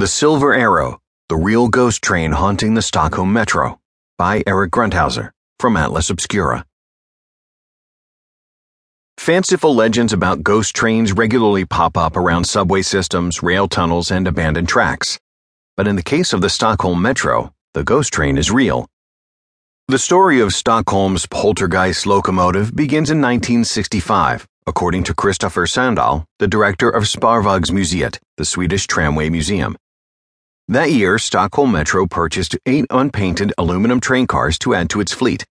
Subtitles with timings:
[0.00, 0.98] The Silver Arrow
[1.28, 3.78] The Real Ghost Train Haunting the Stockholm Metro
[4.16, 6.64] by Eric Grundhauser from Atlas Obscura.
[9.18, 14.70] Fanciful legends about ghost trains regularly pop up around subway systems, rail tunnels, and abandoned
[14.70, 15.20] tracks.
[15.76, 18.86] But in the case of the Stockholm Metro, the ghost train is real.
[19.88, 26.88] The story of Stockholm's poltergeist locomotive begins in 1965 according to Christopher Sandahl, the director
[26.88, 29.76] of Spårvägsmuseet, the Swedish Tramway Museum.
[30.70, 35.44] That year, Stockholm Metro purchased eight unpainted aluminum train cars to add to its fleet.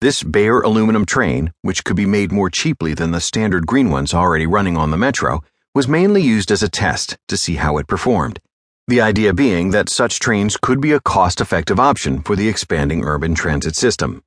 [0.00, 4.14] This bare aluminum train, which could be made more cheaply than the standard green ones
[4.14, 5.40] already running on the Metro,
[5.74, 8.38] was mainly used as a test to see how it performed.
[8.86, 13.02] The idea being that such trains could be a cost effective option for the expanding
[13.02, 14.22] urban transit system.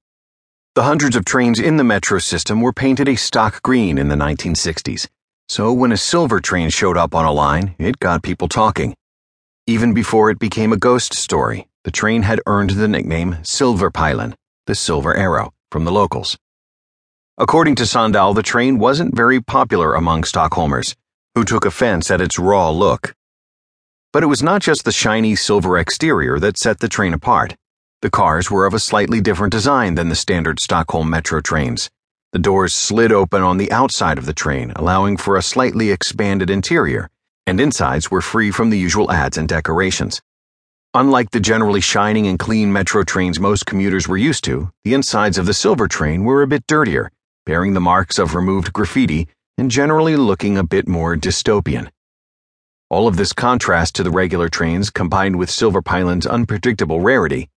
[0.74, 4.18] The hundreds of trains in the metro system were painted a stock green in the
[4.18, 5.08] 1960s,
[5.48, 8.96] so when a silver train showed up on a line, it got people talking.
[9.68, 14.36] Even before it became a ghost story, the train had earned the nickname Silverpilen,
[14.68, 16.38] the Silver Arrow, from the locals.
[17.40, 20.96] According to Sandahl, the train wasn't very popular among Stockholmers,
[21.34, 23.16] who took offense at its raw look.
[24.14, 27.56] But it was not just the shiny silver exterior that set the train apart.
[28.04, 31.90] The cars were of a slightly different design than the standard Stockholm metro trains.
[32.34, 36.52] The doors slid open on the outside of the train, allowing for a slightly expanded
[36.52, 37.10] interior,
[37.48, 40.22] and insides were free from the usual ads and decorations.
[40.94, 45.38] Unlike the generally shining and clean metro trains most commuters were used to, the insides
[45.38, 47.12] of the silver train were a bit dirtier,
[47.46, 51.90] bearing the marks of removed graffiti and generally looking a bit more dystopian.
[52.90, 57.50] All of this contrast to the regular trains combined with Silverpilen's unpredictable rarity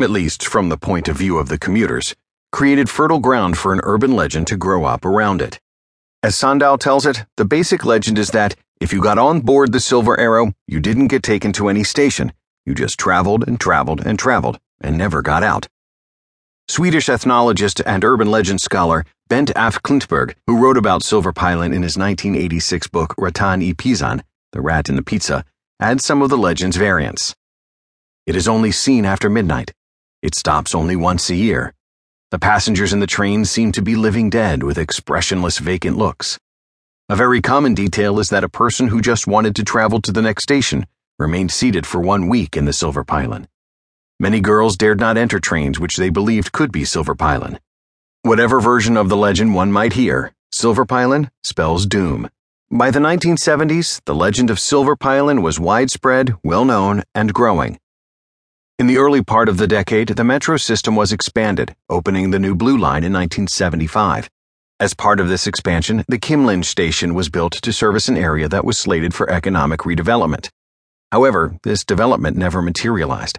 [0.00, 2.16] at least from the point of view of the commuters,
[2.50, 5.60] created fertile ground for an urban legend to grow up around it.
[6.22, 9.80] As Sandahl tells it, the basic legend is that if you got on board the
[9.80, 12.34] Silver Arrow, you didn't get taken to any station.
[12.66, 15.68] You just traveled and traveled and traveled and never got out.
[16.68, 21.96] Swedish ethnologist and urban legend scholar Bengt af Klintberg, who wrote about Silverpilen in his
[21.96, 24.20] 1986 book Råttan i pizzan,
[24.52, 25.46] The Rat in the Pizza,
[25.80, 27.34] adds some of the legend's variants.
[28.26, 29.72] It is only seen after midnight.
[30.20, 31.72] It stops only once a year.
[32.30, 36.38] The passengers in the train seem to be living dead with expressionless vacant looks.
[37.10, 40.22] A very common detail is that a person who just wanted to travel to the
[40.22, 40.86] next station
[41.18, 43.46] remained seated for one week in the Silverpilen.
[44.18, 47.58] Many girls dared not enter trains which they believed could be Silverpilen.
[48.22, 52.30] Whatever version of the legend one might hear, Silverpilen spells doom.
[52.70, 57.78] By the 1970s, the legend of Silverpilen was widespread, well known, and growing.
[58.78, 62.54] In the early part of the decade, the metro system was expanded, opening the new
[62.54, 64.30] Blue Line in 1975.
[64.84, 68.66] As part of this expansion, the Kymlinge station was built to service an area that
[68.66, 70.50] was slated for economic redevelopment.
[71.10, 73.38] However, this development never materialized.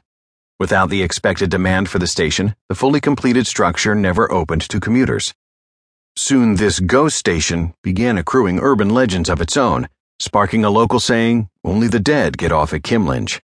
[0.59, 5.35] Without the expected demand for the station, the fully completed structure never opened to commuters.
[6.15, 11.47] Soon, this ghost station began accruing urban legends of its own, sparking a local saying,
[11.63, 13.39] Only the dead get off at Kymlinge.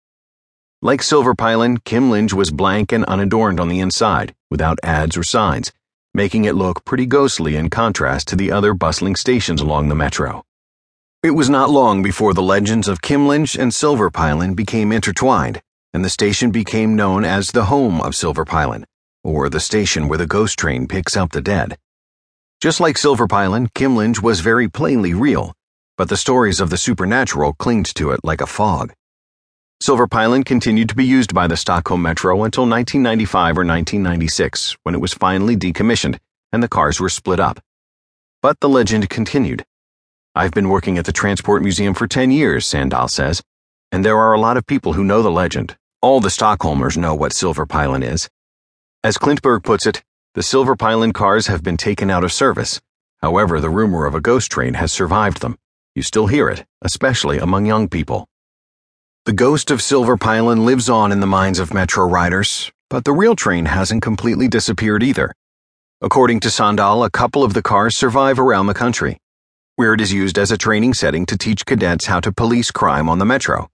[0.82, 5.72] Like Silverpilen, Kymlinge was blank and unadorned on the inside, without ads or signs,
[6.16, 10.42] making it look pretty ghostly in contrast to the other bustling stations along the metro.
[11.22, 15.60] It was not long before the legends of Kymlinge and Silverpilen became intertwined,
[15.92, 18.84] and the station became known as the home of Silverpilen,
[19.22, 21.76] or the station where the ghost train picks up the dead.
[22.62, 25.52] Just like Silverpilen, Kymlinge was very plainly real,
[25.98, 28.94] but the stories of the supernatural clinged to it like a fog.
[29.82, 35.00] Silverpilen continued to be used by the Stockholm Metro until 1995 or 1996, when it
[35.00, 36.18] was finally decommissioned
[36.52, 37.60] and the cars were split up.
[38.40, 39.64] But the legend continued.
[40.34, 43.42] I've been working at the Transport Museum for 10 years, Sandahl says,
[43.92, 45.76] and there are a lot of people who know the legend.
[46.00, 48.28] All the Stockholmers know what Silverpilen is.
[49.04, 50.02] As Klintberg puts it,
[50.34, 52.80] the Silverpilen cars have been taken out of service.
[53.20, 55.58] However, the rumor of a ghost train has survived them.
[55.94, 58.28] You still hear it, especially among young people.
[59.26, 63.34] The ghost of Silverpilen lives on in the minds of Metro riders, but the real
[63.34, 65.32] train hasn't completely disappeared either.
[66.00, 69.18] According to Sandahl, a couple of the cars survive around the country,
[69.74, 73.08] where it is used as a training setting to teach cadets how to police crime
[73.08, 73.66] on the Metro.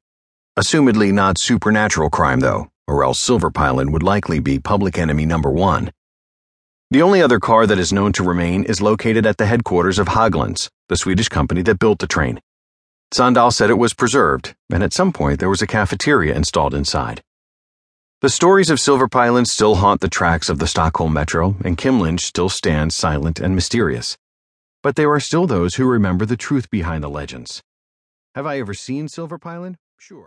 [0.58, 5.93] Assumedly not supernatural crime, though, or else Silverpilen would likely be public enemy number one.
[6.90, 10.08] The only other car that is known to remain is located at the headquarters of
[10.08, 12.40] Hägglunds, the Swedish company that built the train.
[13.12, 17.23] Sandahl said it was preserved, and at some point there was a cafeteria installed inside.
[18.23, 22.49] The stories of Silverpilen still haunt the tracks of the Stockholm Metro, and Kymlinge still
[22.49, 24.17] stands silent and mysterious.
[24.82, 27.61] But there are still those who remember the truth behind the legends.
[28.35, 29.76] Have I ever seen Silverpilen?
[29.99, 30.20] Sure.